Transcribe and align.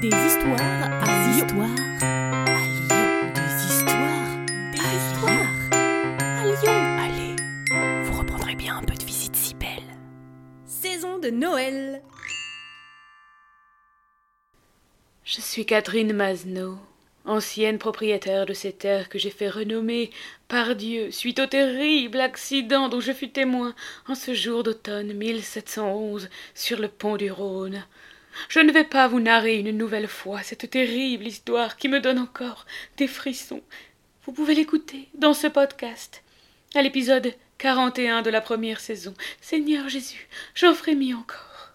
Des 0.00 0.08
histoires 0.08 0.58
à 0.60 1.04
Des 1.04 1.34
Lyon. 1.34 1.46
histoires 1.46 1.70
à 2.00 2.64
Lyon. 2.64 3.32
Des 3.34 3.66
histoires 3.66 4.46
Des 4.72 4.80
à 4.80 4.94
histoires 4.96 5.54
Lyon. 5.62 6.16
à 6.20 6.44
Lyon. 6.46 6.78
Allez, 7.04 8.04
vous 8.04 8.18
reprendrez 8.18 8.54
bien 8.54 8.78
un 8.78 8.82
peu 8.82 8.94
de 8.94 9.04
visite 9.04 9.36
si 9.36 9.54
belle. 9.54 9.82
Saison 10.64 11.18
de 11.18 11.28
Noël. 11.28 12.02
Je 15.24 15.40
suis 15.42 15.66
Catherine 15.66 16.14
Masneau, 16.14 16.78
ancienne 17.26 17.76
propriétaire 17.76 18.46
de 18.46 18.54
ces 18.54 18.72
terres 18.72 19.10
que 19.10 19.18
j'ai 19.18 19.28
fait 19.30 19.50
renommer 19.50 20.10
par 20.48 20.76
Dieu 20.76 21.10
suite 21.10 21.40
au 21.40 21.46
terrible 21.46 22.20
accident 22.20 22.88
dont 22.88 23.00
je 23.00 23.12
fus 23.12 23.30
témoin 23.30 23.74
en 24.08 24.14
ce 24.14 24.32
jour 24.32 24.62
d'automne 24.62 25.12
1711 25.12 26.30
sur 26.54 26.80
le 26.80 26.88
pont 26.88 27.18
du 27.18 27.30
Rhône. 27.30 27.84
Je 28.48 28.60
ne 28.60 28.72
vais 28.72 28.84
pas 28.84 29.08
vous 29.08 29.20
narrer 29.20 29.58
une 29.58 29.76
nouvelle 29.76 30.08
fois 30.08 30.42
cette 30.42 30.70
terrible 30.70 31.26
histoire 31.26 31.76
qui 31.76 31.88
me 31.88 32.00
donne 32.00 32.18
encore 32.18 32.66
des 32.96 33.08
frissons. 33.08 33.62
Vous 34.24 34.32
pouvez 34.32 34.54
l'écouter 34.54 35.08
dans 35.14 35.34
ce 35.34 35.46
podcast, 35.46 36.22
à 36.74 36.82
l'épisode 36.82 37.34
41 37.58 38.22
de 38.22 38.30
la 38.30 38.40
première 38.40 38.80
saison. 38.80 39.14
Seigneur 39.40 39.88
Jésus, 39.88 40.28
j'en 40.54 40.74
frémis 40.74 41.14
encore. 41.14 41.72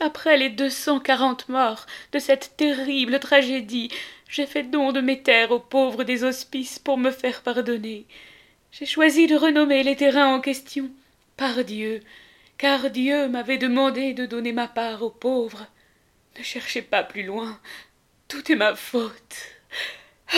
Après 0.00 0.36
les 0.36 0.50
deux 0.50 0.70
cent 0.70 1.00
quarante 1.00 1.48
morts 1.48 1.86
de 2.12 2.18
cette 2.18 2.54
terrible 2.56 3.18
tragédie, 3.18 3.90
j'ai 4.28 4.46
fait 4.46 4.64
don 4.64 4.92
de 4.92 5.00
mes 5.00 5.22
terres 5.22 5.52
aux 5.52 5.60
pauvres 5.60 6.04
des 6.04 6.24
hospices 6.24 6.78
pour 6.78 6.98
me 6.98 7.10
faire 7.10 7.42
pardonner. 7.42 8.06
J'ai 8.72 8.86
choisi 8.86 9.26
de 9.26 9.36
renommer 9.36 9.82
les 9.82 9.96
terrains 9.96 10.34
en 10.34 10.40
question 10.40 10.90
par 11.36 11.64
Dieu, 11.64 12.02
car 12.58 12.90
Dieu 12.90 13.28
m'avait 13.28 13.58
demandé 13.58 14.14
de 14.14 14.26
donner 14.26 14.52
ma 14.52 14.68
part 14.68 15.02
aux 15.02 15.10
pauvres. 15.10 15.66
Ne 16.38 16.42
cherchez 16.42 16.82
pas 16.82 17.02
plus 17.02 17.22
loin, 17.24 17.58
tout 18.28 18.50
est 18.50 18.56
ma 18.56 18.74
faute. 18.74 19.36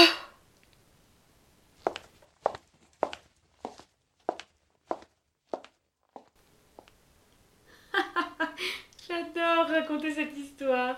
J'adore 9.08 9.68
raconter 9.68 10.12
cette 10.12 10.36
histoire. 10.36 10.96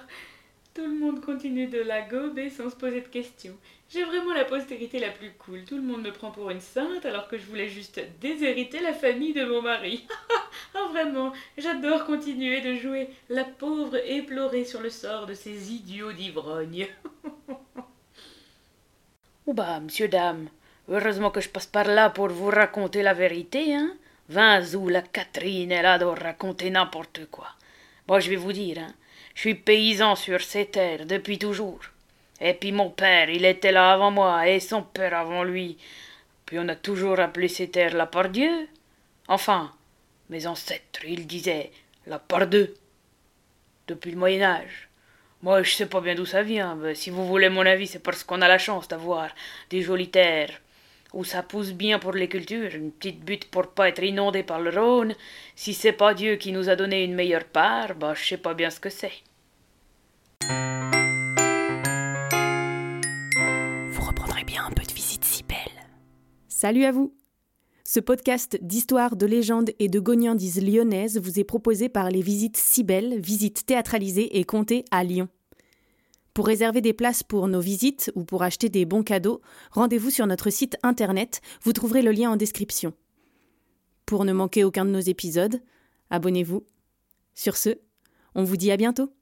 Tout 0.74 0.82
le 0.82 0.94
monde 0.94 1.20
continue 1.24 1.66
de 1.66 1.80
la 1.80 2.02
gober 2.02 2.48
sans 2.50 2.70
se 2.70 2.76
poser 2.76 3.00
de 3.00 3.08
questions. 3.08 3.56
J'ai 3.88 4.04
vraiment 4.04 4.32
la 4.32 4.44
postérité 4.44 5.00
la 5.00 5.10
plus 5.10 5.32
cool. 5.32 5.64
Tout 5.64 5.76
le 5.76 5.82
monde 5.82 6.02
me 6.02 6.12
prend 6.12 6.30
pour 6.30 6.50
une 6.50 6.60
sainte 6.60 7.04
alors 7.04 7.26
que 7.26 7.36
je 7.38 7.46
voulais 7.46 7.68
juste 7.68 8.00
déshériter 8.20 8.80
la 8.80 8.92
famille 8.92 9.32
de 9.32 9.44
mon 9.44 9.62
mari. 9.62 10.06
Ah 10.74 10.88
vraiment, 10.92 11.32
j'adore 11.58 12.04
continuer 12.04 12.60
de 12.60 12.76
jouer 12.76 13.08
la 13.28 13.44
pauvre 13.44 13.96
éplorée 14.06 14.64
sur 14.64 14.80
le 14.80 14.90
sort 14.90 15.26
de 15.26 15.34
ces 15.34 15.72
idiots 15.72 16.12
d'ivrognes. 16.12 16.86
oh 19.46 19.52
bah, 19.52 19.80
monsieur, 19.80 20.08
dame, 20.08 20.48
heureusement 20.88 21.30
que 21.30 21.40
je 21.40 21.48
passe 21.48 21.66
par 21.66 21.86
là 21.86 22.10
pour 22.10 22.28
vous 22.28 22.50
raconter 22.50 23.02
la 23.02 23.14
vérité, 23.14 23.74
hein. 23.74 23.96
Vingt 24.28 24.74
où 24.74 24.88
la 24.88 25.02
Catherine, 25.02 25.72
elle 25.72 25.86
adore 25.86 26.16
raconter 26.16 26.70
n'importe 26.70 27.26
quoi. 27.32 27.48
Moi, 28.06 28.20
je 28.20 28.30
vais 28.30 28.36
vous 28.36 28.52
dire, 28.52 28.78
hein, 28.78 28.94
je 29.34 29.40
suis 29.40 29.56
paysan 29.56 30.14
sur 30.14 30.40
ces 30.40 30.66
terres 30.66 31.04
depuis 31.04 31.36
toujours. 31.36 31.80
Et 32.40 32.54
puis 32.54 32.70
mon 32.70 32.90
père, 32.90 33.28
il 33.28 33.44
était 33.44 33.72
là 33.72 33.92
avant 33.92 34.12
moi, 34.12 34.48
et 34.48 34.60
son 34.60 34.82
père 34.82 35.14
avant 35.14 35.42
lui. 35.42 35.78
Puis 36.46 36.60
on 36.60 36.68
a 36.68 36.76
toujours 36.76 37.18
appelé 37.18 37.48
ces 37.48 37.70
terres 37.70 37.96
la 37.96 38.06
part 38.06 38.28
Dieu. 38.28 38.68
Enfin, 39.28 39.72
mes 40.30 40.46
ancêtres, 40.46 41.04
ils 41.04 41.26
disaient 41.26 41.70
la 42.06 42.18
part 42.18 42.46
d'eux. 42.46 42.74
Depuis 43.88 44.12
le 44.12 44.16
Moyen 44.16 44.42
Âge. 44.42 44.88
Moi, 45.42 45.62
je 45.62 45.72
sais 45.72 45.86
pas 45.86 46.00
bien 46.00 46.14
d'où 46.14 46.24
ça 46.24 46.42
vient. 46.42 46.76
mais 46.76 46.94
si 46.94 47.10
vous 47.10 47.26
voulez 47.26 47.48
mon 47.48 47.66
avis, 47.66 47.88
c'est 47.88 47.98
parce 47.98 48.22
qu'on 48.24 48.40
a 48.40 48.48
la 48.48 48.58
chance 48.58 48.88
d'avoir 48.88 49.30
des 49.68 49.82
jolies 49.82 50.10
terres 50.10 50.60
où 51.12 51.24
ça 51.24 51.42
pousse 51.42 51.72
bien 51.72 51.98
pour 51.98 52.12
les 52.12 52.28
cultures, 52.28 52.72
une 52.72 52.92
petite 52.92 53.24
butte 53.24 53.50
pour 53.50 53.68
pas 53.72 53.88
être 53.88 54.02
inondé 54.02 54.44
par 54.44 54.60
le 54.60 54.70
Rhône. 54.70 55.16
Si 55.56 55.74
c'est 55.74 55.92
pas 55.92 56.14
Dieu 56.14 56.36
qui 56.36 56.52
nous 56.52 56.68
a 56.68 56.76
donné 56.76 57.02
une 57.02 57.14
meilleure 57.14 57.46
part, 57.46 57.96
bah 57.96 58.14
je 58.14 58.24
sais 58.24 58.36
pas 58.36 58.54
bien 58.54 58.70
ce 58.70 58.78
que 58.78 58.90
c'est. 58.90 59.12
Vous 63.90 64.02
reprendrez 64.06 64.44
bien 64.44 64.64
un 64.64 64.70
peu 64.70 64.84
de 64.84 64.92
visite 64.92 65.24
si 65.24 65.42
belle. 65.42 65.56
Salut 66.48 66.84
à 66.84 66.92
vous. 66.92 67.19
Ce 67.92 67.98
podcast 67.98 68.56
d'histoire, 68.62 69.16
de 69.16 69.26
légendes 69.26 69.70
et 69.80 69.88
de 69.88 69.98
gognandises 69.98 70.62
lyonnaises 70.62 71.18
vous 71.18 71.40
est 71.40 71.44
proposé 71.44 71.88
par 71.88 72.08
les 72.08 72.22
visites 72.22 72.56
si 72.56 72.84
belles, 72.84 73.18
visites 73.18 73.66
théâtralisées 73.66 74.38
et 74.38 74.44
comptées 74.44 74.84
à 74.92 75.02
Lyon. 75.02 75.28
Pour 76.32 76.46
réserver 76.46 76.82
des 76.82 76.92
places 76.92 77.24
pour 77.24 77.48
nos 77.48 77.58
visites 77.58 78.12
ou 78.14 78.22
pour 78.22 78.44
acheter 78.44 78.68
des 78.68 78.84
bons 78.84 79.02
cadeaux, 79.02 79.40
rendez-vous 79.72 80.10
sur 80.10 80.28
notre 80.28 80.50
site 80.50 80.76
internet, 80.84 81.40
vous 81.62 81.72
trouverez 81.72 82.02
le 82.02 82.12
lien 82.12 82.30
en 82.30 82.36
description. 82.36 82.92
Pour 84.06 84.24
ne 84.24 84.32
manquer 84.32 84.62
aucun 84.62 84.84
de 84.84 84.90
nos 84.90 85.00
épisodes, 85.00 85.60
abonnez-vous. 86.10 86.64
Sur 87.34 87.56
ce, 87.56 87.70
on 88.36 88.44
vous 88.44 88.56
dit 88.56 88.70
à 88.70 88.76
bientôt. 88.76 89.12